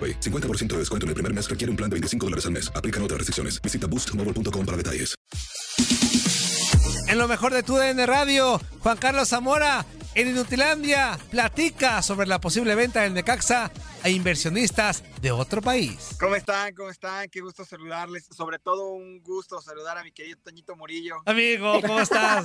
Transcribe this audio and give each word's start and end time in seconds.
AroPay. 0.00 0.20
50% 0.20 0.68
de 0.68 0.78
descuento 0.78 1.04
en 1.04 1.08
el 1.08 1.14
primer 1.14 1.34
mes 1.34 1.50
requiere 1.50 1.70
un 1.70 1.76
plan 1.76 1.90
de 1.90 1.94
25 1.94 2.26
dólares 2.26 2.46
al 2.46 2.52
mes. 2.52 2.72
Aplican 2.74 3.02
otras 3.02 3.18
restricciones. 3.18 3.60
Visita 3.60 3.86
boostmobile.com 3.86 4.64
para 4.64 4.76
detalles. 4.76 5.14
En 7.08 7.18
lo 7.18 7.26
mejor 7.26 7.52
de 7.52 7.64
tu 7.64 7.76
DN 7.76 8.06
Radio, 8.06 8.60
Juan 8.78 8.96
Carlos 8.96 9.28
Zamora, 9.28 9.84
en 10.14 10.28
Inutilandia, 10.28 11.18
platica 11.30 12.02
sobre 12.02 12.28
la 12.28 12.40
posible 12.40 12.76
venta 12.76 13.02
del 13.02 13.14
Necaxa 13.14 13.72
a 14.04 14.08
inversionistas 14.08 15.02
de 15.20 15.32
otro 15.32 15.60
país. 15.60 16.16
¿Cómo 16.20 16.36
están? 16.36 16.72
¿Cómo 16.74 16.88
están? 16.88 17.28
Qué 17.28 17.40
gusto 17.40 17.64
saludarles. 17.64 18.26
Sobre 18.30 18.60
todo 18.60 18.92
un 18.92 19.20
gusto 19.24 19.60
saludar 19.60 19.98
a 19.98 20.04
mi 20.04 20.12
querido 20.12 20.38
Toñito 20.42 20.76
Murillo. 20.76 21.16
Amigo, 21.26 21.80
¿cómo 21.80 22.00
estás? 22.00 22.44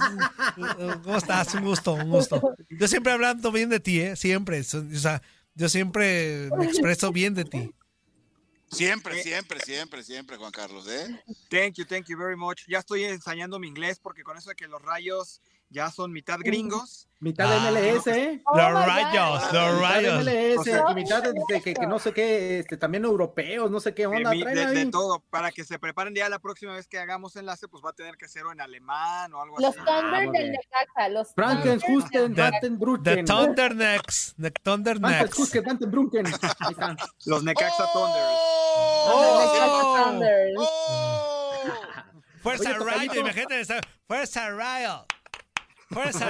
¿Cómo 1.04 1.18
estás? 1.18 1.54
Un 1.54 1.64
gusto, 1.64 1.94
un 1.94 2.10
gusto. 2.10 2.56
Yo 2.70 2.88
siempre 2.88 3.14
hablando 3.14 3.52
bien 3.52 3.70
de 3.70 3.80
ti, 3.80 4.02
¿eh? 4.02 4.16
Siempre. 4.16 4.62
O 4.62 4.98
sea, 4.98 5.22
yo 5.56 5.70
siempre 5.70 6.50
me 6.58 6.66
expreso 6.66 7.12
bien 7.12 7.34
de 7.34 7.46
ti. 7.46 7.72
Siempre, 8.72 9.22
siempre, 9.24 9.60
siempre, 9.62 10.04
siempre, 10.04 10.38
Juan 10.38 10.52
Carlos, 10.52 10.88
¿eh? 10.88 11.24
Thank 11.50 11.76
you, 11.76 11.86
thank 11.86 12.08
you 12.08 12.18
very 12.18 12.36
much. 12.36 12.64
Ya 12.68 12.80
estoy 12.80 13.06
ensayando 13.06 13.58
mi 13.58 13.68
inglés 13.68 14.00
porque 14.00 14.24
con 14.24 14.38
eso 14.38 14.50
de 14.50 14.56
que 14.56 14.68
los 14.68 14.82
rayos 14.82 15.42
ya 15.70 15.90
son 15.92 16.12
mitad 16.12 16.38
gringos. 16.40 17.08
Mitad 17.22 17.50
de 17.50 17.72
MLS, 17.72 18.08
¿eh? 18.08 18.44
Los 18.54 18.86
rayos, 18.86 19.52
los 19.54 19.82
rayos. 19.82 20.24
MLS, 20.24 20.68
y 20.92 20.94
mitad 20.94 21.24
de, 21.24 21.32
de 21.48 21.62
que, 21.62 21.74
que 21.74 21.88
no 21.88 21.98
sé 21.98 22.12
qué, 22.14 22.60
este, 22.60 22.78
también 22.78 23.04
europeos, 23.06 23.72
no 23.72 23.80
sé 23.80 23.94
qué 23.96 24.06
onda. 24.06 24.30
De, 24.32 24.44
de- 24.46 24.68
de 24.68 24.86
todo, 24.92 25.24
para 25.32 25.50
que 25.52 25.64
se 25.64 25.80
preparen 25.80 26.14
ya 26.14 26.28
la 26.30 26.40
próxima 26.40 26.74
vez 26.74 26.88
que 26.88 27.00
hagamos 27.00 27.36
enlace, 27.38 27.68
pues 27.70 27.82
va 27.84 27.92
a 27.92 27.94
tener 27.94 28.16
que 28.18 28.28
ser 28.28 28.46
o 28.46 28.52
en 28.52 28.62
alemán 28.62 29.34
o 29.34 29.42
algo 29.42 29.56
Los 29.60 29.76
así. 29.76 29.86
Thunder 29.86 30.28
muy 30.28 30.38
del. 30.38 30.52
Necaxa, 30.52 31.10
los 31.10 31.34
Frankenhusten, 31.34 32.36
The- 32.36 32.52
The. 33.02 33.24
Thundernecks. 33.24 34.36
The 34.40 34.52
Thundernecks. 34.52 35.18
Frankenhusten, 35.18 35.64
Vandenbrücken. 35.64 36.28
Ahí 36.28 36.34
está. 36.72 36.96
Los 37.26 37.44
Necaxa 37.44 37.92
Thunders. 37.94 38.38
¡Oh! 39.08 40.56
¡Oh! 40.58 40.66
Fuerza 42.42 42.74
Rayo, 42.74 43.22
imagínate. 43.22 43.64
Fuerza 44.08 44.50
Rayo. 44.52 45.06
Fuerza 45.96 46.28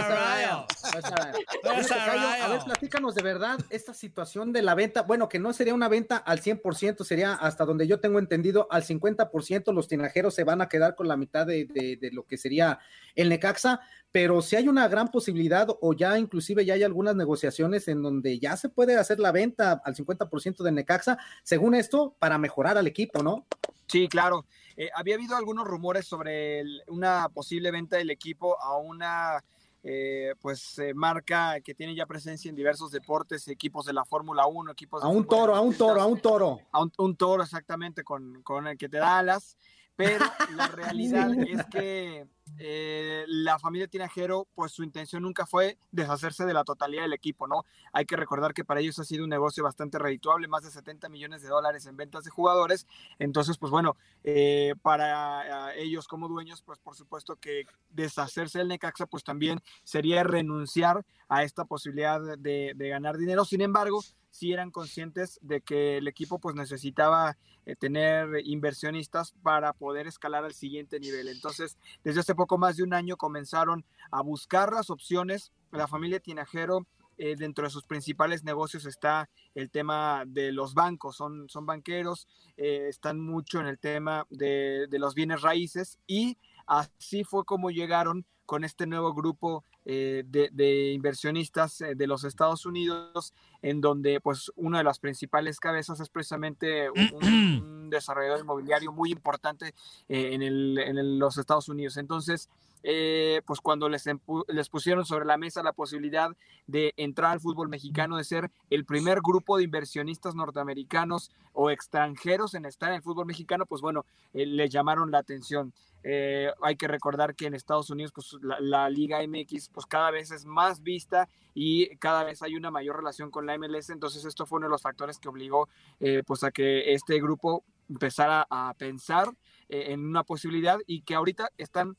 A 2.43 2.47
ver, 2.49 2.59
platícanos 2.65 3.15
de 3.15 3.23
verdad 3.23 3.57
esta 3.69 3.93
situación 3.93 4.53
de 4.53 4.61
la 4.61 4.75
venta. 4.75 5.01
Bueno, 5.01 5.27
que 5.27 5.39
no 5.39 5.53
sería 5.53 5.73
una 5.73 5.87
venta 5.89 6.17
al 6.17 6.39
100%, 6.41 7.03
sería 7.03 7.33
hasta 7.33 7.65
donde 7.65 7.87
yo 7.87 7.99
tengo 7.99 8.19
entendido 8.19 8.67
al 8.69 8.83
50%. 8.83 9.73
Los 9.73 9.87
tinajeros 9.87 10.35
se 10.35 10.43
van 10.43 10.61
a 10.61 10.69
quedar 10.69 10.95
con 10.95 11.07
la 11.07 11.17
mitad 11.17 11.45
de, 11.47 11.65
de- 11.65 11.97
de 11.99 12.11
lo 12.11 12.25
que 12.25 12.37
sería 12.37 12.79
el 13.15 13.29
Necaxa, 13.29 13.79
pero 14.11 14.41
si 14.41 14.55
hay 14.55 14.67
una 14.67 14.87
gran 14.87 15.07
posibilidad 15.09 15.67
o 15.81 15.93
ya 15.93 16.17
inclusive 16.19 16.63
ya 16.65 16.75
hay 16.75 16.83
algunas 16.83 17.15
negociaciones 17.15 17.87
en 17.87 18.01
donde 18.03 18.39
ya 18.39 18.55
se 18.57 18.69
puede 18.69 18.97
hacer 18.97 19.19
la 19.19 19.31
venta 19.31 19.81
al 19.83 19.95
50% 19.95 20.63
del 20.63 20.75
Necaxa, 20.75 21.17
según 21.43 21.75
esto, 21.75 22.15
para 22.19 22.37
mejorar 22.37 22.77
al 22.77 22.87
equipo, 22.87 23.23
¿no? 23.23 23.45
Sí, 23.87 24.07
claro. 24.07 24.45
Eh, 24.77 24.89
había 24.95 25.15
habido 25.15 25.35
algunos 25.37 25.65
rumores 25.67 26.05
sobre 26.05 26.59
el- 26.59 26.81
una 26.87 27.29
posible 27.29 27.71
venta 27.71 27.97
del 27.97 28.09
equipo 28.09 28.61
a 28.61 28.77
una 28.77 29.43
eh, 29.87 30.33
pues 30.41 30.79
eh, 30.79 30.95
marca 30.95 31.61
que 31.61 31.75
tiene 31.75 31.93
ya 31.93 32.07
presencia 32.07 32.49
en 32.49 32.55
diversos 32.55 32.89
deportes, 32.89 33.47
equipos 33.47 33.85
de 33.85 33.93
la 33.93 34.03
Fórmula 34.03 34.47
1, 34.47 34.71
equipos 34.71 35.03
de 35.03 35.07
A 35.07 35.11
un 35.11 35.27
toro, 35.27 35.55
a 35.55 35.61
un 35.61 35.75
toro, 35.75 36.01
a 36.01 36.07
un 36.07 36.19
toro. 36.19 36.59
a 36.71 36.81
un, 36.81 36.91
un 36.97 37.15
toro 37.15 37.43
exactamente 37.43 38.03
con, 38.03 38.41
con 38.41 38.65
el 38.65 38.79
que 38.79 38.89
te 38.89 38.97
da 38.97 39.19
alas, 39.19 39.59
pero 39.95 40.25
la 40.55 40.67
realidad 40.69 41.31
es 41.33 41.63
que 41.67 42.25
eh, 42.57 43.25
la 43.27 43.59
familia 43.59 43.87
Tinajero, 43.87 44.47
pues 44.55 44.71
su 44.71 44.83
intención 44.83 45.23
nunca 45.23 45.45
fue 45.45 45.77
deshacerse 45.91 46.45
de 46.45 46.53
la 46.53 46.63
totalidad 46.63 47.03
del 47.03 47.13
equipo, 47.13 47.47
¿no? 47.47 47.65
Hay 47.91 48.05
que 48.05 48.15
recordar 48.15 48.53
que 48.53 48.63
para 48.63 48.79
ellos 48.79 48.97
ha 48.99 49.03
sido 49.03 49.23
un 49.23 49.29
negocio 49.29 49.63
bastante 49.63 49.99
redituable, 49.99 50.47
más 50.47 50.63
de 50.63 50.71
70 50.71 51.09
millones 51.09 51.41
de 51.41 51.49
dólares 51.49 51.85
en 51.85 51.97
ventas 51.97 52.23
de 52.23 52.29
jugadores, 52.29 52.87
entonces, 53.19 53.57
pues 53.57 53.71
bueno, 53.71 53.97
eh, 54.23 54.75
para 54.81 55.71
eh, 55.71 55.83
ellos 55.83 56.07
como 56.07 56.27
dueños, 56.27 56.61
pues 56.61 56.79
por 56.79 56.95
supuesto 56.95 57.35
que 57.35 57.65
deshacerse 57.89 58.59
del 58.59 58.67
Necaxa, 58.67 59.05
pues 59.07 59.23
también 59.23 59.61
sería 59.83 60.23
renunciar 60.23 61.05
a 61.27 61.43
esta 61.43 61.65
posibilidad 61.65 62.21
de, 62.37 62.73
ganar 62.77 63.17
dinero, 63.17 63.43
sin 63.45 63.61
embargo, 63.61 64.03
sí 64.29 64.53
eran 64.53 64.69
conscientes 64.69 65.39
de 65.41 65.61
que 65.61 65.97
el 65.97 66.07
equipo 66.07 66.39
pues 66.39 66.55
necesitaba 66.55 67.37
tener 67.79 68.27
inversionistas 68.45 69.33
para 69.41 69.73
poder 69.73 70.05
escalar 70.05 70.43
al 70.43 70.53
siguiente 70.53 70.99
nivel. 70.99 71.29
Entonces, 71.29 71.77
desde 72.03 72.19
hace 72.19 72.34
poco 72.35 72.57
más 72.57 72.77
de 72.77 72.83
un 72.83 72.93
año 72.93 73.17
comenzaron 73.17 73.85
a 74.11 74.21
buscar 74.21 74.71
las 74.73 74.89
opciones. 74.89 75.51
La 75.71 75.87
familia 75.87 76.19
Tinajero, 76.19 76.85
eh, 77.17 77.35
dentro 77.37 77.63
de 77.63 77.69
sus 77.69 77.85
principales 77.85 78.43
negocios 78.43 78.85
está 78.85 79.29
el 79.53 79.71
tema 79.71 80.23
de 80.27 80.51
los 80.51 80.73
bancos, 80.73 81.15
son, 81.15 81.47
son 81.47 81.65
banqueros, 81.65 82.27
eh, 82.57 82.87
están 82.89 83.21
mucho 83.21 83.59
en 83.59 83.67
el 83.67 83.79
tema 83.79 84.27
de, 84.29 84.87
de 84.89 84.99
los 84.99 85.15
bienes 85.15 85.41
raíces 85.41 85.97
y 86.07 86.37
así 86.67 87.23
fue 87.23 87.45
como 87.45 87.71
llegaron 87.71 88.25
con 88.45 88.63
este 88.63 88.85
nuevo 88.87 89.13
grupo 89.13 89.63
eh, 89.85 90.23
de, 90.27 90.49
de 90.51 90.91
inversionistas 90.93 91.81
eh, 91.81 91.95
de 91.95 92.07
los 92.07 92.23
Estados 92.23 92.65
Unidos, 92.65 93.33
en 93.61 93.81
donde 93.81 94.19
pues 94.21 94.51
una 94.55 94.79
de 94.79 94.83
las 94.83 94.99
principales 94.99 95.59
cabezas 95.59 95.99
es 95.99 96.09
precisamente 96.09 96.89
un, 96.89 97.89
desarrollador 97.89 98.39
inmobiliario 98.39 98.91
muy 98.91 99.11
importante 99.11 99.73
eh, 100.09 100.29
en, 100.33 100.41
el- 100.41 100.77
en 100.79 100.97
el- 100.97 101.19
los 101.19 101.37
Estados 101.37 101.69
Unidos. 101.69 101.97
Entonces, 101.97 102.49
eh, 102.87 103.41
pues 103.47 103.61
cuando 103.61 103.89
les, 103.89 104.05
les 104.47 104.69
pusieron 104.69 105.05
sobre 105.05 105.25
la 105.25 105.37
mesa 105.37 105.63
la 105.63 105.73
posibilidad 105.73 106.29
de 106.67 106.93
entrar 106.97 107.31
al 107.31 107.39
fútbol 107.39 107.67
mexicano, 107.67 108.17
de 108.17 108.23
ser 108.23 108.51
el 108.69 108.85
primer 108.85 109.21
grupo 109.21 109.57
de 109.57 109.63
inversionistas 109.63 110.35
norteamericanos 110.35 111.31
o 111.53 111.71
extranjeros 111.71 112.53
en 112.53 112.65
estar 112.65 112.89
en 112.89 112.97
el 112.97 113.01
fútbol 113.01 113.25
mexicano, 113.25 113.65
pues 113.65 113.81
bueno, 113.81 114.05
les 114.33 114.69
llamaron 114.69 115.09
la 115.09 115.17
atención. 115.19 115.73
Eh, 116.07 116.51
hay 116.61 116.75
que 116.75 116.87
recordar 116.87 117.33
que 117.33 117.47
en 117.47 117.55
Estados 117.55 117.89
Unidos 117.89 118.11
pues, 118.13 118.37
la, 118.43 118.87
Liga 118.91 119.25
MX 119.27 119.69
pues 119.69 119.87
cada 119.87 120.11
vez 120.11 120.29
es 120.29 120.45
más 120.45 120.83
vista 120.83 121.27
y 121.55 121.97
cada 121.97 122.23
vez 122.23 122.43
hay 122.43 122.55
una 122.55 122.69
mayor 122.69 122.97
relación 122.97 123.31
con 123.31 123.47
la 123.47 123.57
MLS, 123.57 123.89
entonces 123.89 124.23
esto 124.23 124.45
fue 124.45 124.57
uno 124.57 124.67
de 124.67 124.71
los 124.71 124.83
factores 124.83 125.17
que 125.17 125.29
obligó 125.29 125.67
eh, 125.99 126.21
pues 126.23 126.43
a 126.43 126.51
que 126.51 126.93
este 126.93 127.19
grupo 127.19 127.63
empezara 127.89 128.45
a 128.51 128.75
pensar 128.77 129.29
eh, 129.67 129.93
en 129.93 130.05
una 130.05 130.23
posibilidad 130.23 130.77
y 130.85 131.01
que 131.01 131.15
ahorita 131.15 131.49
están 131.57 131.97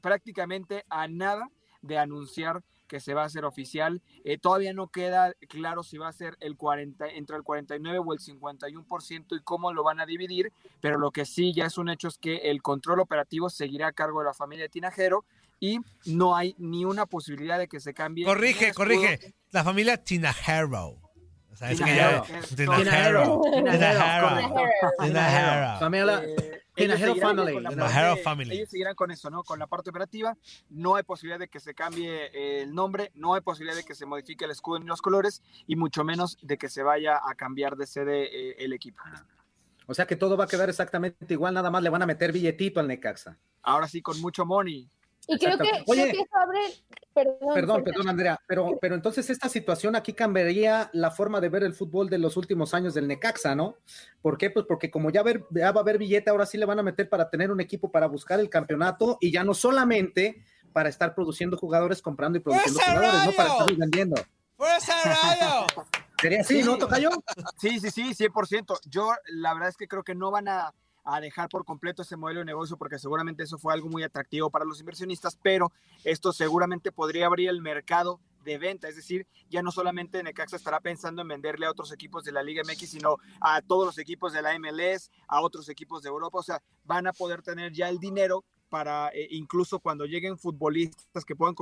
prácticamente 0.00 0.86
a 0.88 1.06
nada 1.06 1.50
de 1.82 1.98
anunciar 1.98 2.64
que 2.86 3.00
se 3.00 3.14
va 3.14 3.22
a 3.22 3.26
hacer 3.26 3.44
oficial. 3.44 4.00
Eh, 4.24 4.38
todavía 4.38 4.72
no 4.72 4.88
queda 4.88 5.32
claro 5.48 5.82
si 5.82 5.98
va 5.98 6.08
a 6.08 6.12
ser 6.12 6.36
el 6.40 6.56
40, 6.56 7.06
entre 7.08 7.36
el 7.36 7.42
49 7.42 7.98
o 7.98 8.12
el 8.12 8.18
51% 8.20 9.36
y 9.36 9.40
cómo 9.42 9.72
lo 9.72 9.82
van 9.84 10.00
a 10.00 10.06
dividir, 10.06 10.52
pero 10.80 10.98
lo 10.98 11.10
que 11.10 11.24
sí 11.24 11.52
ya 11.52 11.66
es 11.66 11.78
un 11.78 11.88
hecho 11.88 12.08
es 12.08 12.18
que 12.18 12.36
el 12.50 12.62
control 12.62 13.00
operativo 13.00 13.50
seguirá 13.50 13.88
a 13.88 13.92
cargo 13.92 14.20
de 14.20 14.26
la 14.26 14.34
familia 14.34 14.68
Tinajero 14.68 15.24
y 15.60 15.78
no 16.04 16.36
hay 16.36 16.54
ni 16.58 16.84
una 16.84 17.06
posibilidad 17.06 17.58
de 17.58 17.66
que 17.68 17.80
se 17.80 17.94
cambie. 17.94 18.24
Corrige, 18.26 18.72
corrige. 18.74 19.34
La 19.52 19.64
familia 19.64 19.96
Tinajero. 20.02 20.98
O 21.50 21.56
sea, 21.56 21.70
es 21.70 21.78
que 21.80 21.84
Tinajero. 21.86 22.26
ya- 22.26 22.56
Tinajero. 22.56 23.40
Tinajero. 23.54 24.28
Tinajero. 25.00 25.78
Familia- 25.78 26.22
Eh, 26.24 26.36
Tinajero 26.36 26.55
ellos 26.84 26.98
seguirán 27.00 27.36
Family. 27.36 27.52
parte- 27.54 28.22
Family. 28.22 28.56
Ellos 28.56 28.68
seguirán 28.68 28.94
con 28.94 29.10
eso, 29.10 29.30
¿no? 29.30 29.42
Con 29.44 29.58
la 29.58 29.66
parte 29.66 29.90
operativa. 29.90 30.36
No 30.70 30.94
hay 30.96 31.02
posibilidad 31.02 31.38
de 31.38 31.48
que 31.48 31.60
se 31.60 31.74
cambie 31.74 32.26
eh, 32.32 32.62
el 32.62 32.74
nombre, 32.74 33.10
no 33.14 33.34
hay 33.34 33.40
posibilidad 33.40 33.76
de 33.76 33.84
que 33.84 33.94
se 33.94 34.06
modifique 34.06 34.44
el 34.44 34.50
escudo 34.50 34.78
ni 34.78 34.86
los 34.86 35.02
colores, 35.02 35.42
y 35.66 35.76
mucho 35.76 36.04
menos 36.04 36.36
de 36.42 36.58
que 36.58 36.68
se 36.68 36.82
vaya 36.82 37.20
a 37.24 37.34
cambiar 37.34 37.76
de 37.76 37.86
sede 37.86 38.50
eh, 38.50 38.56
el 38.58 38.72
equipo. 38.72 39.02
O 39.86 39.94
sea 39.94 40.06
que 40.06 40.16
todo 40.16 40.36
va 40.36 40.44
a 40.44 40.48
quedar 40.48 40.68
exactamente 40.68 41.32
igual, 41.32 41.54
nada 41.54 41.70
más 41.70 41.82
le 41.82 41.90
van 41.90 42.02
a 42.02 42.06
meter 42.06 42.32
billetito 42.32 42.80
al 42.80 42.88
Necaxa. 42.88 43.38
Ahora 43.62 43.88
sí, 43.88 44.02
con 44.02 44.20
mucho 44.20 44.44
money. 44.44 44.88
Y 45.26 45.38
creo 45.38 45.58
que. 45.58 45.70
Oye. 45.86 46.02
creo 46.02 46.12
que 46.12 46.20
eso 46.20 46.36
abre. 46.36 46.60
Perdón, 47.12 47.54
Perdón, 47.54 47.84
perdón, 47.84 48.08
Andrea, 48.10 48.38
pero, 48.46 48.78
pero 48.78 48.94
entonces 48.94 49.30
esta 49.30 49.48
situación 49.48 49.96
aquí 49.96 50.12
cambiaría 50.12 50.90
la 50.92 51.10
forma 51.10 51.40
de 51.40 51.48
ver 51.48 51.62
el 51.62 51.72
fútbol 51.72 52.10
de 52.10 52.18
los 52.18 52.36
últimos 52.36 52.74
años 52.74 52.92
del 52.92 53.08
Necaxa, 53.08 53.54
¿no? 53.54 53.76
¿Por 54.20 54.36
qué? 54.36 54.50
Pues 54.50 54.66
porque 54.68 54.90
como 54.90 55.08
ya, 55.10 55.22
ver, 55.22 55.42
ya 55.50 55.72
va 55.72 55.80
a 55.80 55.82
haber 55.82 55.96
billete, 55.96 56.28
ahora 56.28 56.44
sí 56.44 56.58
le 56.58 56.66
van 56.66 56.78
a 56.78 56.82
meter 56.82 57.08
para 57.08 57.30
tener 57.30 57.50
un 57.50 57.62
equipo 57.62 57.90
para 57.90 58.06
buscar 58.06 58.38
el 58.38 58.50
campeonato 58.50 59.16
y 59.18 59.32
ya 59.32 59.44
no 59.44 59.54
solamente 59.54 60.44
para 60.74 60.90
estar 60.90 61.14
produciendo 61.14 61.56
jugadores, 61.56 62.02
comprando 62.02 62.36
y 62.36 62.42
produciendo 62.42 62.80
¡Fuerza, 62.80 62.96
jugadores, 62.98 63.24
no 63.24 63.32
para 63.32 63.48
estar 63.48 63.76
vendiendo. 63.76 64.16
¡Fuerza, 64.58 64.92
Rayo! 65.02 65.66
Sería 66.20 66.40
así, 66.42 66.62
¿no, 66.62 66.76
Tocayo? 66.76 67.10
Sí, 67.58 67.80
sí, 67.80 67.90
sí, 67.90 68.14
100%. 68.14 68.78
Yo 68.84 69.10
la 69.26 69.54
verdad 69.54 69.70
es 69.70 69.76
que 69.78 69.88
creo 69.88 70.02
que 70.02 70.14
no 70.14 70.30
van 70.30 70.48
a, 70.48 70.74
a 71.06 71.20
dejar 71.20 71.48
por 71.48 71.64
completo 71.64 72.02
ese 72.02 72.16
modelo 72.16 72.40
de 72.40 72.46
negocio 72.46 72.76
porque 72.76 72.98
seguramente 72.98 73.44
eso 73.44 73.58
fue 73.58 73.72
algo 73.72 73.88
muy 73.88 74.02
atractivo 74.02 74.50
para 74.50 74.64
los 74.64 74.80
inversionistas, 74.80 75.38
pero 75.40 75.72
esto 76.04 76.32
seguramente 76.32 76.92
podría 76.92 77.26
abrir 77.26 77.48
el 77.48 77.62
mercado 77.62 78.20
de 78.44 78.58
venta, 78.58 78.88
es 78.88 78.96
decir, 78.96 79.26
ya 79.48 79.62
no 79.62 79.72
solamente 79.72 80.22
Necaxa 80.22 80.56
estará 80.56 80.80
pensando 80.80 81.22
en 81.22 81.28
venderle 81.28 81.66
a 81.66 81.70
otros 81.70 81.92
equipos 81.92 82.24
de 82.24 82.32
la 82.32 82.42
Liga 82.42 82.62
MX, 82.64 82.90
sino 82.90 83.16
a 83.40 83.60
todos 83.62 83.86
los 83.86 83.98
equipos 83.98 84.32
de 84.32 84.42
la 84.42 84.56
MLS, 84.58 85.10
a 85.26 85.40
otros 85.40 85.68
equipos 85.68 86.02
de 86.02 86.10
Europa, 86.10 86.38
o 86.38 86.42
sea, 86.42 86.62
van 86.84 87.06
a 87.06 87.12
poder 87.12 87.42
tener 87.42 87.72
ya 87.72 87.88
el 87.88 87.98
dinero 87.98 88.44
para 88.68 89.08
eh, 89.08 89.28
incluso 89.30 89.78
cuando 89.78 90.06
lleguen 90.06 90.38
futbolistas 90.38 91.24
que 91.24 91.36
puedan 91.36 91.54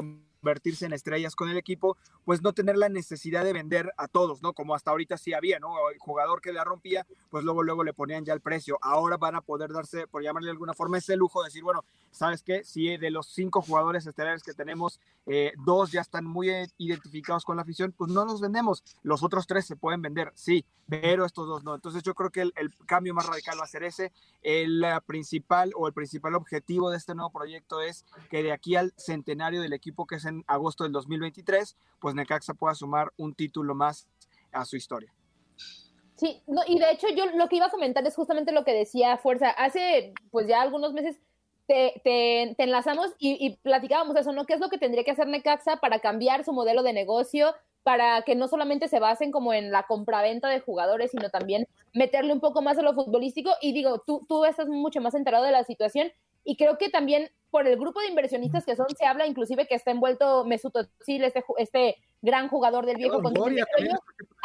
convertirse 0.44 0.85
en 0.85 0.93
estrellas 0.93 1.35
con 1.35 1.49
el 1.49 1.56
equipo, 1.56 1.96
pues 2.26 2.43
no 2.43 2.52
tener 2.52 2.76
la 2.76 2.91
necesidad 2.91 3.44
de 3.44 3.55
vender 3.55 3.94
a 3.96 4.08
todos, 4.08 4.43
¿no? 4.43 4.52
Como 4.52 4.75
hasta 4.75 4.91
ahorita 4.91 5.17
sí 5.17 5.32
había, 5.32 5.58
¿no? 5.58 5.88
El 5.91 5.99
jugador 5.99 6.43
que 6.43 6.52
la 6.52 6.64
rompía, 6.64 7.06
pues 7.31 7.44
luego 7.44 7.62
luego 7.62 7.82
le 7.82 7.94
ponían 7.94 8.26
ya 8.26 8.35
el 8.35 8.43
precio. 8.43 8.79
Ahora 8.82 9.17
van 9.17 9.37
a 9.37 9.41
poder 9.41 9.73
darse, 9.73 10.06
por 10.06 10.23
llamarle 10.23 10.49
de 10.49 10.52
alguna 10.52 10.75
forma, 10.75 10.99
ese 10.99 11.17
lujo 11.17 11.41
de 11.41 11.46
decir, 11.46 11.62
bueno, 11.62 11.82
¿sabes 12.11 12.43
qué? 12.43 12.62
Si 12.62 12.94
de 12.99 13.11
los 13.11 13.29
cinco 13.29 13.62
jugadores 13.62 14.06
estelares 14.06 14.43
que 14.43 14.52
tenemos, 14.52 15.00
eh, 15.25 15.55
dos 15.64 15.91
ya 15.91 16.02
están 16.02 16.26
muy 16.26 16.50
eh, 16.50 16.69
identificados 16.76 17.46
con 17.46 17.56
la 17.56 17.62
afición, 17.62 17.94
pues 17.96 18.11
no 18.11 18.26
los 18.26 18.43
vendemos. 18.43 18.85
Los 19.02 19.23
otros 19.23 19.46
tres 19.46 19.64
se 19.64 19.76
pueden 19.76 20.02
vender, 20.02 20.31
sí, 20.35 20.67
pero 20.87 21.25
estos 21.25 21.49
dos 21.49 21.64
no. 21.64 21.75
Entonces 21.75 22.02
yo 22.02 22.14
creo 22.14 22.29
que 22.29 22.43
el, 22.43 22.52
el 22.56 22.70
cambio 22.85 23.14
más 23.14 23.26
radical 23.26 23.58
va 23.58 23.64
a 23.64 23.69
ser 23.69 23.82
ese. 23.82 24.12
El 24.43 24.85
eh, 24.85 24.99
principal 25.06 25.73
o 25.75 25.87
el 25.87 25.94
principal 25.94 26.35
objetivo 26.35 26.91
de 26.91 26.99
este 26.99 27.14
nuevo 27.14 27.31
proyecto 27.31 27.81
es 27.81 28.05
que 28.29 28.43
de 28.43 28.52
aquí 28.52 28.76
al 28.76 28.93
centenario 28.99 29.62
del 29.62 29.73
equipo, 29.73 30.06
que 30.06 30.17
es 30.17 30.26
agosto 30.46 30.84
del 30.84 30.92
2023, 30.92 31.76
pues 32.00 32.14
Necaxa 32.14 32.54
pueda 32.54 32.75
sumar 32.75 33.12
un 33.16 33.34
título 33.34 33.75
más 33.75 34.08
a 34.52 34.64
su 34.64 34.76
historia. 34.76 35.12
Sí, 36.16 36.42
no, 36.46 36.62
y 36.66 36.78
de 36.78 36.90
hecho 36.92 37.08
yo 37.14 37.26
lo 37.34 37.48
que 37.48 37.56
iba 37.56 37.66
a 37.66 37.70
comentar 37.70 38.06
es 38.06 38.14
justamente 38.14 38.52
lo 38.52 38.64
que 38.64 38.72
decía 38.72 39.16
Fuerza. 39.19 39.50
Hace 39.50 40.12
pues 40.31 40.46
ya 40.46 40.62
algunos 40.62 40.92
meses 40.92 41.19
te, 41.66 42.00
te- 42.04 42.54
te 42.56 42.62
enlazamos 42.62 43.10
y, 43.19 43.36
y 43.44 43.56
platicábamos 43.56 44.16
eso, 44.16 44.32
¿no? 44.32 44.44
¿Qué 44.46 44.54
es 44.54 44.60
lo 44.60 44.69
que 44.69 44.78
tendría 44.78 45.02
que 45.04 45.10
hacer 45.10 45.26
Necaxa 45.26 45.78
para 45.78 45.98
cambiar 45.98 46.44
su 46.44 46.52
modelo 46.52 46.82
de 46.82 46.92
negocio? 46.92 47.54
Para 47.82 48.22
que 48.22 48.34
no 48.34 48.48
solamente 48.48 48.88
se 48.88 49.00
basen 49.00 49.31
como 49.32 49.52
en 49.52 49.70
la 49.70 49.82
compraventa 49.82 50.48
de 50.48 50.60
jugadores, 50.60 51.10
sino 51.10 51.28
también 51.31 51.66
meterle 51.92 52.32
un 52.32 52.40
poco 52.40 52.62
más 52.62 52.78
a 52.78 52.82
lo 52.82 52.94
futbolístico. 52.94 53.50
Y 53.60 53.72
digo, 53.72 53.98
tú, 54.06 54.25
tú 54.28 54.44
estás 54.44 54.69
mucho 54.69 55.00
más 55.00 55.14
enterado 55.14 55.44
de 55.44 55.52
la 55.52 55.64
situación 55.64 56.10
y 56.44 56.56
creo 56.56 56.79
que 56.79 56.88
también 56.91 57.31
por 57.50 57.67
el 57.67 57.79
grupo 57.79 58.00
de 58.00 58.08
inversionistas 58.08 58.64
que 58.64 58.75
son, 58.76 58.87
se 58.96 59.06
habla 59.06 59.26
inclusive 59.26 59.67
que 59.67 59.75
está 59.76 59.91
envuelto 59.93 60.44
Mesut 60.44 60.75
Özil, 60.76 61.25
este, 61.25 61.44
este 61.58 61.96
gran 62.20 62.49
jugador 62.49 62.85
del 62.87 62.96
viejo 62.96 63.23
continente. 63.23 63.62
Yo- 63.79 63.99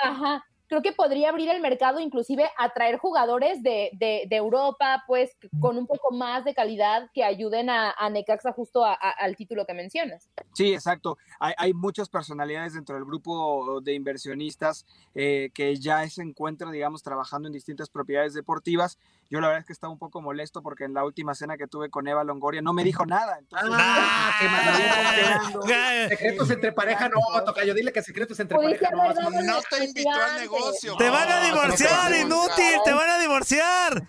Ajá, 0.03 0.45
creo 0.67 0.83
que 0.83 0.91
podría 0.91 1.29
abrir 1.29 1.49
el 1.49 1.59
mercado, 1.61 1.99
inclusive 1.99 2.47
atraer 2.55 2.97
jugadores 2.99 3.63
de, 3.63 3.89
de, 3.93 4.25
de 4.29 4.35
Europa, 4.35 5.03
pues 5.07 5.35
con 5.59 5.77
un 5.79 5.87
poco 5.87 6.11
más 6.13 6.45
de 6.45 6.53
calidad 6.53 7.09
que 7.11 7.23
ayuden 7.23 7.71
a, 7.71 7.91
a 7.97 8.09
Necaxa 8.11 8.51
justo 8.53 8.85
a- 8.85 8.93
a- 8.93 9.09
al 9.09 9.35
título 9.35 9.65
que 9.65 9.73
mencionas. 9.73 10.29
Sí, 10.53 10.71
exacto. 10.71 11.17
Hay, 11.39 11.53
hay 11.57 11.73
muchas 11.73 12.07
personalidades 12.09 12.75
dentro 12.75 12.93
del 12.95 13.05
grupo 13.05 13.81
de 13.81 13.93
inversionistas 13.95 14.85
eh, 15.15 15.49
que 15.55 15.75
ya 15.77 16.07
se 16.07 16.21
encuentran, 16.21 16.71
digamos, 16.71 17.01
trabajando 17.01 17.47
en 17.47 17.53
distintas 17.53 17.89
propiedades 17.89 18.35
deportivas. 18.35 18.99
Yo 19.31 19.39
la 19.41 19.47
verdad 19.47 19.59
es 19.61 19.65
que 19.67 19.73
estaba 19.73 19.93
un 19.93 19.99
poco 19.99 20.21
molesto 20.21 20.63
porque 20.63 20.85
en 20.85 20.93
la 20.95 21.03
última 21.03 21.35
cena 21.35 21.55
que 21.55 21.67
tuve 21.67 21.89
con 21.91 22.07
Eva 22.07 22.23
Longoria 22.23 22.61
no 22.63 22.73
me 22.73 22.83
dijo 22.83 23.05
nada. 23.05 23.37
Entonces, 23.37 23.69
Ah, 23.71 24.35
qué 24.39 24.47
maravilla. 24.49 26.05
Eh, 26.05 26.09
Secretos 26.09 26.49
entre 26.49 26.71
pareja, 26.71 27.09
no, 27.09 27.19
Tocayo, 27.45 27.73
dile 27.75 27.91
que 27.93 28.01
secretos 28.01 28.39
entre 28.39 28.57
Pudiste 28.57 28.85
pareja, 28.87 29.29
no. 29.29 29.29
No 29.43 29.59
te 29.69 29.85
invitó 29.85 30.09
al 30.09 30.39
negocio. 30.41 30.95
¡Te 30.97 31.09
van 31.09 31.29
a 31.31 31.43
divorciar, 31.43 32.15
inútil! 32.15 32.79
¡Te 32.83 32.93
van 32.93 33.09
a 33.09 33.19
divorciar! 33.19 34.03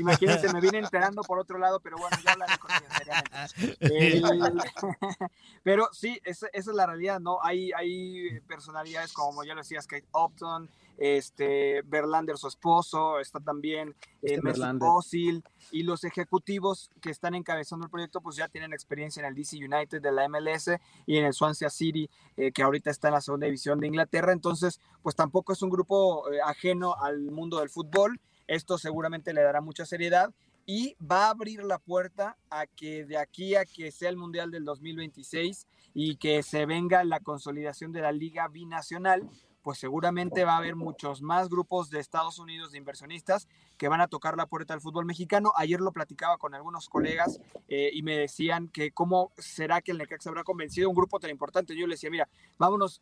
Imagínense, 0.00 0.52
me 0.52 0.60
vine 0.60 0.78
enterando 0.78 1.22
por 1.22 1.38
otro 1.38 1.58
lado, 1.58 1.80
pero 1.80 1.96
bueno, 1.96 2.16
ya 2.24 2.32
hablaré 2.32 2.58
con 2.58 2.70
ella 2.70 2.88
seriamente. 2.98 3.76
El- 3.80 4.22
pero 5.62 5.88
sí, 5.92 6.20
esa, 6.24 6.46
esa 6.52 6.70
es 6.70 6.76
la 6.76 6.86
realidad, 6.86 7.20
¿no? 7.20 7.38
Hay, 7.42 7.72
hay 7.72 8.40
personalidades 8.48 9.12
como 9.12 9.44
ya 9.44 9.54
lo 9.54 9.60
decías, 9.60 9.86
Kate 9.86 10.06
Upton, 10.12 10.68
este, 10.96 11.82
Verlander, 11.82 12.36
su 12.38 12.48
esposo, 12.48 13.18
está 13.18 13.40
también 13.40 13.90
eh, 14.22 14.34
Este 14.34 14.40
Verlander. 14.40 14.88
Özil, 14.88 15.42
y 15.70 15.82
los 15.82 16.04
ejecutivos 16.04 16.90
que 17.00 17.10
están 17.10 17.34
encabezando 17.34 17.86
el 17.86 17.90
proyecto, 17.90 18.20
pues 18.20 18.36
ya 18.36 18.48
tienen 18.48 18.72
experiencia 18.72 19.20
en 19.20 19.26
el 19.26 19.34
DC 19.34 19.56
United 19.56 20.00
de 20.00 20.12
la 20.12 20.28
MLS 20.28 20.70
y 21.06 21.16
en 21.18 21.24
el 21.24 21.32
Swansea 21.32 21.70
City, 21.70 22.08
eh, 22.36 22.52
que 22.52 22.62
ahorita 22.62 22.90
está 22.90 23.08
en 23.08 23.14
la 23.14 23.20
segunda 23.20 23.46
división 23.46 23.80
de 23.80 23.86
Inglaterra, 23.88 24.32
entonces, 24.32 24.80
pues 25.02 25.16
tampoco 25.16 25.52
es 25.52 25.62
un 25.62 25.70
grupo 25.70 26.30
eh, 26.32 26.38
ajeno 26.44 26.94
al 27.00 27.20
mundo 27.30 27.58
del 27.58 27.70
fútbol, 27.70 28.20
esto 28.46 28.78
seguramente 28.78 29.32
le 29.32 29.42
dará 29.42 29.60
mucha 29.60 29.86
seriedad 29.86 30.32
y 30.66 30.96
va 31.00 31.26
a 31.26 31.30
abrir 31.30 31.62
la 31.62 31.78
puerta 31.78 32.36
a 32.50 32.66
que 32.66 33.04
de 33.04 33.18
aquí 33.18 33.54
a 33.54 33.64
que 33.64 33.90
sea 33.92 34.08
el 34.08 34.16
Mundial 34.16 34.50
del 34.50 34.64
2026 34.64 35.66
y 35.92 36.16
que 36.16 36.42
se 36.42 36.66
venga 36.66 37.04
la 37.04 37.20
consolidación 37.20 37.92
de 37.92 38.00
la 38.00 38.12
Liga 38.12 38.48
Binacional, 38.48 39.28
pues 39.62 39.78
seguramente 39.78 40.44
va 40.44 40.54
a 40.54 40.58
haber 40.58 40.76
muchos 40.76 41.22
más 41.22 41.48
grupos 41.48 41.88
de 41.88 41.98
Estados 41.98 42.38
Unidos 42.38 42.72
de 42.72 42.78
inversionistas 42.78 43.48
que 43.78 43.88
van 43.88 44.02
a 44.02 44.08
tocar 44.08 44.36
la 44.36 44.46
puerta 44.46 44.74
del 44.74 44.82
fútbol 44.82 45.06
mexicano. 45.06 45.52
Ayer 45.56 45.80
lo 45.80 45.90
platicaba 45.90 46.36
con 46.36 46.54
algunos 46.54 46.88
colegas 46.90 47.40
eh, 47.68 47.90
y 47.92 48.02
me 48.02 48.16
decían 48.16 48.68
que 48.68 48.92
cómo 48.92 49.32
será 49.38 49.80
que 49.80 49.92
el 49.92 49.98
Necaxa 49.98 50.28
habrá 50.28 50.44
convencido 50.44 50.86
a 50.86 50.90
un 50.90 50.96
grupo 50.96 51.18
tan 51.18 51.30
importante. 51.30 51.74
Yo 51.74 51.86
les 51.86 51.98
decía, 51.98 52.10
mira, 52.10 52.28
vámonos 52.58 53.00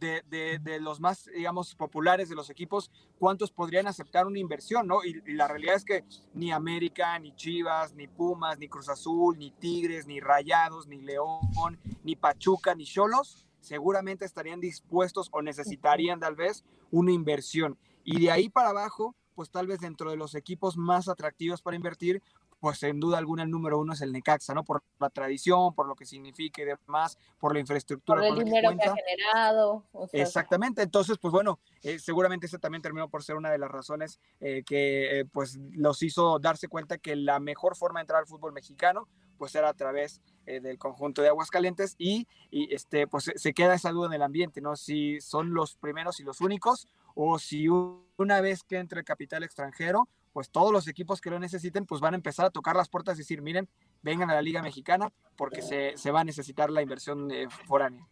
de, 0.00 0.22
de- 0.58 0.80
los 0.80 1.00
más, 1.00 1.26
digamos, 1.34 1.74
populares 1.74 2.28
de 2.28 2.34
los 2.34 2.50
equipos, 2.50 2.90
¿cuántos 3.18 3.50
podrían 3.50 3.86
aceptar 3.86 4.26
una 4.26 4.38
inversión? 4.38 4.86
¿no? 4.86 5.04
Y, 5.04 5.22
y 5.26 5.32
la 5.32 5.48
realidad 5.48 5.76
es 5.76 5.84
que 5.84 6.04
ni 6.34 6.52
América, 6.52 7.18
ni 7.18 7.34
Chivas, 7.34 7.94
ni 7.94 8.06
Pumas, 8.08 8.58
ni 8.58 8.68
Cruz 8.68 8.88
Azul, 8.88 9.38
ni 9.38 9.50
Tigres, 9.52 10.06
ni 10.06 10.20
Rayados, 10.20 10.86
ni 10.86 11.00
León, 11.00 11.78
ni 12.02 12.16
Pachuca, 12.16 12.74
ni 12.74 12.84
Cholos, 12.84 13.46
seguramente 13.60 14.24
estarían 14.24 14.60
dispuestos 14.60 15.28
o 15.32 15.40
necesitarían 15.40 16.20
tal 16.20 16.34
vez 16.34 16.64
una 16.90 17.12
inversión. 17.12 17.78
Y 18.04 18.20
de 18.20 18.30
ahí 18.30 18.48
para 18.50 18.70
abajo, 18.70 19.14
pues 19.34 19.50
tal 19.50 19.66
vez 19.66 19.80
dentro 19.80 20.10
de 20.10 20.16
los 20.16 20.34
equipos 20.34 20.76
más 20.76 21.08
atractivos 21.08 21.62
para 21.62 21.76
invertir, 21.76 22.22
pues 22.64 22.78
sin 22.78 22.98
duda 22.98 23.18
alguna 23.18 23.42
el 23.42 23.50
número 23.50 23.78
uno 23.78 23.92
es 23.92 24.00
el 24.00 24.10
Necaxa, 24.10 24.54
¿no? 24.54 24.64
Por 24.64 24.82
la 24.98 25.10
tradición, 25.10 25.74
por 25.74 25.86
lo 25.86 25.94
que 25.94 26.06
significa 26.06 26.62
y 26.62 26.64
demás, 26.64 27.18
por 27.38 27.52
la 27.52 27.60
infraestructura. 27.60 28.20
Por 28.20 28.26
el 28.26 28.30
con 28.30 28.38
la 28.38 28.44
que 28.44 28.50
dinero 28.50 28.70
que 28.74 28.88
ha 28.88 28.94
generado. 28.94 29.84
o 29.92 30.08
sea, 30.08 30.22
Exactamente, 30.22 30.80
entonces, 30.80 31.18
pues 31.18 31.30
bueno, 31.30 31.58
eh, 31.82 31.98
seguramente 31.98 32.46
ese 32.46 32.58
también 32.58 32.80
terminó 32.80 33.10
por 33.10 33.22
ser 33.22 33.36
una 33.36 33.50
de 33.50 33.58
las 33.58 33.70
razones 33.70 34.18
eh, 34.40 34.62
que 34.64 35.20
eh, 35.20 35.24
pues 35.26 35.58
los 35.72 36.02
hizo 36.02 36.38
darse 36.38 36.68
cuenta 36.68 36.96
que 36.96 37.16
la 37.16 37.38
mejor 37.38 37.76
forma 37.76 38.00
de 38.00 38.04
entrar 38.04 38.20
al 38.20 38.26
fútbol 38.26 38.54
mexicano 38.54 39.08
pues 39.36 39.54
era 39.56 39.68
a 39.68 39.74
través 39.74 40.22
del 40.46 40.78
conjunto 40.78 41.22
de 41.22 41.28
Aguascalientes 41.28 41.96
y, 41.98 42.28
y 42.50 42.72
este 42.72 43.06
pues 43.06 43.32
se 43.34 43.52
queda 43.52 43.74
esa 43.74 43.90
duda 43.90 44.06
en 44.06 44.12
el 44.12 44.22
ambiente, 44.22 44.60
¿no? 44.60 44.76
Si 44.76 45.20
son 45.20 45.52
los 45.54 45.76
primeros 45.76 46.20
y 46.20 46.22
los 46.22 46.40
únicos 46.40 46.86
o 47.14 47.38
si 47.38 47.68
un- 47.68 48.04
una 48.16 48.40
vez 48.40 48.62
que 48.62 48.76
entre 48.78 49.02
capital 49.04 49.42
extranjero 49.42 50.08
pues 50.32 50.50
todos 50.50 50.72
los 50.72 50.88
equipos 50.88 51.20
que 51.20 51.30
lo 51.30 51.38
necesiten, 51.38 51.86
pues 51.86 52.00
van 52.00 52.14
a 52.14 52.16
empezar 52.16 52.44
a 52.44 52.50
tocar 52.50 52.74
las 52.74 52.88
puertas 52.88 53.14
y 53.16 53.18
decir, 53.18 53.40
miren, 53.40 53.68
vengan 54.02 54.30
a 54.30 54.34
la 54.34 54.42
Liga 54.42 54.62
Mexicana 54.62 55.12
porque 55.36 55.62
se, 55.62 55.96
se 55.96 56.10
va 56.10 56.22
a 56.22 56.24
necesitar 56.24 56.70
la 56.70 56.82
inversión 56.82 57.30
eh, 57.30 57.46
foránea. 57.68 58.04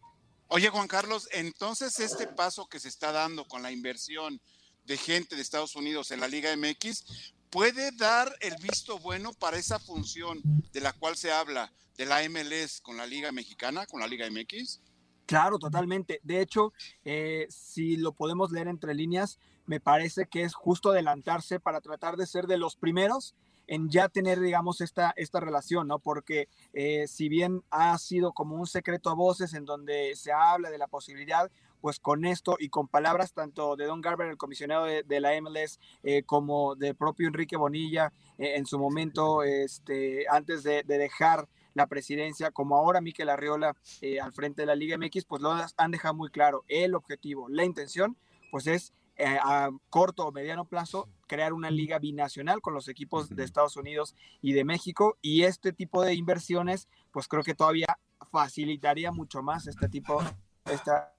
Oye, 0.47 0.69
Juan 0.69 0.87
Carlos, 0.87 1.27
entonces 1.33 1.99
este 1.99 2.27
paso 2.27 2.67
que 2.67 2.79
se 2.79 2.87
está 2.87 3.11
dando 3.11 3.45
con 3.45 3.61
la 3.61 3.73
inversión 3.73 4.39
de 4.85 4.95
gente 4.95 5.35
de 5.35 5.41
Estados 5.41 5.75
Unidos 5.75 6.11
en 6.11 6.21
la 6.21 6.29
Liga 6.29 6.55
MX 6.55 7.33
puede 7.49 7.91
dar 7.91 8.33
el 8.39 8.55
visto 8.61 8.99
bueno 8.99 9.33
para 9.33 9.57
esa 9.57 9.77
función 9.79 10.39
de 10.71 10.79
la 10.79 10.93
cual 10.93 11.17
se 11.17 11.29
habla 11.33 11.73
de 11.97 12.05
la 12.05 12.23
MLS 12.29 12.79
con 12.79 12.95
la 12.95 13.05
Liga 13.05 13.33
Mexicana, 13.33 13.85
con 13.85 13.99
la 13.99 14.07
Liga 14.07 14.27
MX? 14.31 14.79
Claro, 15.25 15.57
totalmente. 15.57 16.19
De 16.23 16.41
hecho, 16.41 16.73
eh, 17.05 17.47
si 17.49 17.97
lo 17.97 18.11
podemos 18.11 18.51
leer 18.51 18.67
entre 18.67 18.93
líneas, 18.93 19.39
me 19.65 19.79
parece 19.79 20.25
que 20.25 20.43
es 20.43 20.53
justo 20.53 20.91
adelantarse 20.91 21.59
para 21.59 21.79
tratar 21.79 22.17
de 22.17 22.27
ser 22.27 22.47
de 22.47 22.57
los 22.57 22.75
primeros 22.75 23.35
en 23.65 23.89
ya 23.89 24.09
tener, 24.09 24.41
digamos, 24.41 24.81
esta, 24.81 25.13
esta 25.15 25.39
relación, 25.39 25.87
¿no? 25.87 25.99
Porque 25.99 26.49
eh, 26.73 27.07
si 27.07 27.29
bien 27.29 27.63
ha 27.69 27.97
sido 27.97 28.33
como 28.33 28.57
un 28.57 28.67
secreto 28.67 29.09
a 29.09 29.13
voces 29.13 29.53
en 29.53 29.63
donde 29.63 30.13
se 30.17 30.33
habla 30.33 30.69
de 30.69 30.77
la 30.77 30.87
posibilidad, 30.87 31.49
pues 31.79 31.99
con 31.99 32.25
esto 32.25 32.57
y 32.59 32.67
con 32.67 32.89
palabras 32.89 33.33
tanto 33.33 33.77
de 33.77 33.85
Don 33.85 34.01
Garber, 34.01 34.27
el 34.27 34.37
comisionado 34.37 34.85
de, 34.85 35.19
la 35.21 35.39
MLS, 35.41 35.79
eh, 36.03 36.23
como 36.23 36.75
del 36.75 36.95
propio 36.95 37.27
Enrique 37.27 37.55
Bonilla 37.55 38.11
en 38.37 38.65
su 38.65 38.79
momento, 38.79 39.43
este, 39.43 40.25
antes 40.29 40.63
de, 40.63 40.83
dejar 40.83 41.47
la 41.73 41.87
presidencia, 41.87 42.51
como 42.51 42.77
ahora 42.77 43.01
Miquel 43.01 43.29
Arriola 43.29 43.75
al 44.21 44.33
frente 44.33 44.61
de 44.61 44.65
la 44.67 44.75
Liga 44.75 44.97
MX, 44.97 45.25
pues 45.25 45.41
lo 45.41 45.55
han 45.77 45.91
dejado 45.91 46.13
muy 46.13 46.29
claro. 46.29 46.63
El 46.67 46.95
objetivo, 46.95 47.49
la 47.49 47.65
intención, 47.65 48.17
pues 48.51 48.67
es 48.67 48.93
eh, 49.15 49.37
a 49.39 49.69
corto 49.91 50.25
o 50.25 50.31
mediano 50.31 50.65
plazo 50.65 51.07
crear 51.27 51.53
una 51.53 51.69
liga 51.69 51.99
binacional 51.99 52.61
con 52.61 52.73
los 52.73 52.87
equipos 52.87 53.29
de 53.29 53.43
Estados 53.43 53.77
Unidos 53.77 54.15
y 54.41 54.53
de 54.53 54.65
México 54.65 55.19
y 55.21 55.43
este 55.43 55.71
tipo 55.71 56.01
de 56.01 56.15
inversiones 56.15 56.87
pues 57.11 57.27
creo 57.27 57.43
que 57.43 57.53
todavía 57.53 57.85
facilitaría 58.31 59.11
mucho 59.11 59.43
más 59.43 59.67
este 59.67 59.87
tipo 59.87 60.19
esta 60.65 61.15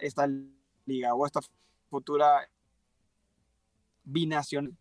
esta 0.00 0.28
liga 0.84 1.14
o 1.14 1.24
esta 1.24 1.38
futura 1.90 2.48
binacional 4.02 4.76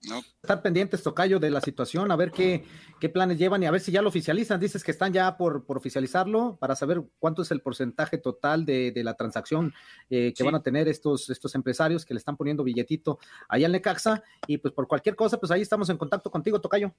Estar 0.00 0.62
pendientes, 0.62 1.02
Tocayo, 1.02 1.40
de 1.40 1.50
la 1.50 1.60
situación, 1.60 2.10
a 2.12 2.16
ver 2.16 2.30
qué, 2.30 2.64
qué, 3.00 3.08
planes 3.08 3.36
llevan 3.36 3.62
y 3.62 3.66
a 3.66 3.70
ver 3.70 3.80
si 3.80 3.90
ya 3.90 4.00
lo 4.00 4.08
oficializan. 4.08 4.60
Dices 4.60 4.84
que 4.84 4.92
están 4.92 5.12
ya 5.12 5.36
por, 5.36 5.64
por 5.64 5.76
oficializarlo 5.76 6.56
para 6.56 6.76
saber 6.76 7.02
cuánto 7.18 7.42
es 7.42 7.50
el 7.50 7.60
porcentaje 7.60 8.16
total 8.16 8.64
de, 8.64 8.92
de 8.92 9.04
la 9.04 9.14
transacción 9.14 9.74
eh, 10.08 10.32
que 10.36 10.44
van 10.44 10.54
a 10.54 10.62
tener 10.62 10.86
estos, 10.88 11.28
estos 11.30 11.54
empresarios 11.54 12.04
que 12.04 12.14
le 12.14 12.18
están 12.18 12.36
poniendo 12.36 12.62
billetito 12.62 13.18
allá 13.48 13.66
en 13.66 13.72
Necaxa. 13.72 14.22
Y 14.46 14.58
pues 14.58 14.72
por 14.72 14.86
cualquier 14.86 15.16
cosa, 15.16 15.38
pues 15.38 15.50
ahí 15.50 15.62
estamos 15.62 15.90
en 15.90 15.98
contacto 15.98 16.30
contigo, 16.30 16.60
Tocayo. 16.60 16.94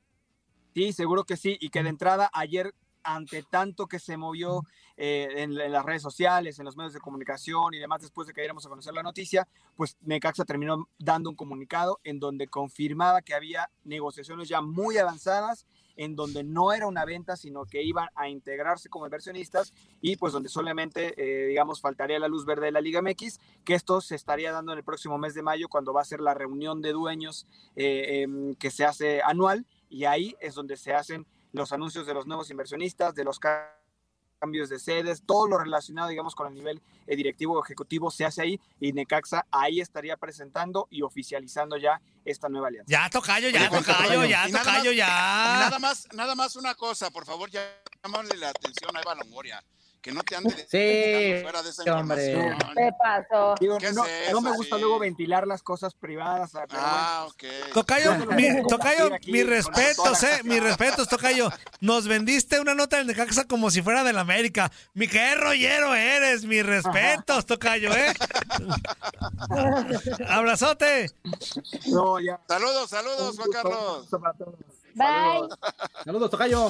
Sí, 0.73 0.91
seguro 0.91 1.23
que 1.23 1.37
sí. 1.37 1.57
Y 1.59 1.69
que 1.69 1.81
de 1.81 1.89
entrada 1.89 2.29
ayer 2.33 2.73
ante 3.03 3.43
tanto 3.43 3.87
que 3.87 3.99
se 3.99 4.17
movió 4.17 4.63
eh, 4.97 5.27
en, 5.37 5.55
las 5.55 5.85
redes 5.85 6.01
sociales, 6.01 6.59
en 6.59 6.65
los 6.65 6.75
medios 6.75 6.93
de 6.93 6.99
comunicación 6.99 7.73
y 7.73 7.79
demás, 7.79 8.01
después 8.01 8.27
de 8.27 8.33
que 8.33 8.41
diéramos 8.41 8.65
a 8.65 8.69
conocer 8.69 8.93
la 8.93 9.03
noticia, 9.03 9.47
pues 9.75 9.97
Necaxa 10.01 10.45
terminó 10.45 10.89
dando 10.97 11.29
un 11.29 11.35
comunicado 11.35 11.99
en 12.03 12.19
donde 12.19 12.47
confirmaba 12.47 13.21
que 13.21 13.33
había 13.33 13.69
negociaciones 13.83 14.49
ya 14.49 14.61
muy 14.61 14.97
avanzadas, 14.97 15.65
en 15.95 16.15
donde 16.15 16.45
no 16.45 16.71
era 16.71 16.87
una 16.87 17.03
venta, 17.03 17.35
sino 17.35 17.65
que 17.65 17.83
iban 17.83 18.07
a 18.15 18.29
integrarse 18.29 18.87
como 18.87 19.05
inversionistas 19.05 19.73
y 19.99 20.15
pues 20.15 20.31
donde 20.31 20.47
solamente, 20.47 21.13
eh, 21.17 21.47
digamos, 21.47 21.81
faltaría 21.81 22.19
la 22.19 22.29
luz 22.29 22.45
verde 22.45 22.67
de 22.67 22.71
la 22.71 22.79
Liga 22.79 23.01
MX, 23.01 23.39
que 23.65 23.73
esto 23.73 23.99
se 23.99 24.15
estaría 24.15 24.53
dando 24.53 24.71
en 24.71 24.77
el 24.77 24.85
próximo 24.85 25.17
mes 25.17 25.33
de 25.33 25.43
mayo, 25.43 25.67
cuando 25.67 25.93
va 25.93 26.01
a 26.01 26.05
ser 26.05 26.21
la 26.21 26.33
reunión 26.33 26.81
de 26.81 26.93
dueños 26.93 27.47
eh, 27.75 28.21
em, 28.21 28.55
que 28.55 28.71
se 28.71 28.85
hace 28.85 29.21
anual, 29.21 29.65
y 29.89 30.05
ahí 30.05 30.35
es 30.39 30.55
donde 30.55 30.77
se 30.77 30.93
hacen 30.93 31.27
los 31.51 31.71
anuncios 31.71 32.05
de 32.05 32.13
los 32.13 32.27
nuevos 32.27 32.49
inversionistas, 32.51 33.15
de 33.15 33.23
los 33.23 33.39
cambios 33.39 34.69
de 34.69 34.79
sedes, 34.79 35.23
todo 35.25 35.47
lo 35.47 35.57
relacionado, 35.57 36.09
digamos, 36.09 36.35
con 36.35 36.47
el 36.47 36.53
nivel 36.53 36.81
directivo 37.07 37.57
o 37.57 37.63
ejecutivo 37.63 38.11
se 38.11 38.25
hace 38.25 38.41
ahí 38.41 38.59
y 38.79 38.93
Necaxa 38.93 39.45
ahí 39.51 39.81
estaría 39.81 40.15
presentando 40.17 40.87
y 40.89 41.01
oficializando 41.01 41.77
ya 41.77 42.01
esta 42.23 42.49
nueva 42.49 42.67
alianza. 42.67 42.89
Ya, 42.89 43.09
tocayo, 43.09 43.49
ya, 43.49 43.69
tocayo, 43.69 44.25
ya, 44.25 44.47
tocayo, 44.47 44.91
ya. 44.91 45.07
Nada 45.07 45.79
más, 45.79 46.07
nada 46.13 46.35
más 46.35 46.55
una 46.55 46.75
cosa, 46.75 47.09
por 47.11 47.25
favor, 47.25 47.49
ya 47.49 47.61
llámale 48.03 48.37
la 48.37 48.49
atención 48.49 48.95
a 48.95 49.01
Eva 49.01 49.15
Longoria 49.15 49.63
que 50.01 50.11
no 50.11 50.21
te 50.23 50.35
ande 50.35 50.51
sí, 50.51 51.41
fuera 51.41 51.61
de 51.61 51.69
esa 51.69 51.83
información. 51.83 52.57
¿Qué 52.75 52.89
pasó? 52.97 53.55
no, 54.31 54.41
me 54.41 54.51
gusta 54.55 54.77
luego 54.77 54.99
ventilar 54.99 55.45
las 55.45 55.61
cosas 55.61 55.93
privadas. 55.93 56.51
Ah, 56.71 57.27
ok. 57.27 57.73
Tocayo, 57.73 58.15
mi, 58.27 58.63
tocayo, 58.67 59.09
mis 59.27 59.45
respetos, 59.45 60.23
eh, 60.23 60.41
mis 60.43 60.61
respetos, 60.61 61.07
Tocayo. 61.09 61.49
Nos 61.81 62.07
vendiste 62.07 62.59
una 62.59 62.75
nota 62.75 62.97
del 62.97 63.07
Necaxa 63.07 63.45
como 63.45 63.69
si 63.71 63.81
fuera 63.81 64.03
del 64.03 64.17
América. 64.17 64.71
Mi 64.93 65.07
qué 65.07 65.35
rollero 65.35 65.93
eres, 65.93 66.45
mis 66.45 66.65
respetos, 66.65 67.45
Tocayo, 67.45 67.93
eh. 67.93 68.13
Abrazote. 70.27 71.11
Saludos, 72.47 72.89
saludos, 72.89 73.35
Juan 73.37 73.51
Carlos. 73.51 74.07
Bye. 74.95 75.49
Saludos, 76.05 76.31
Tocayo. 76.31 76.69